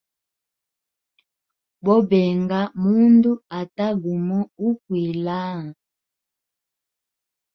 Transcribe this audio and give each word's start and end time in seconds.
Bobenga 1.83 2.59
mundu 2.81 3.31
ata 3.59 3.87
gumo 4.01 4.39
ukwila 4.67 5.37
haa. 5.43 5.69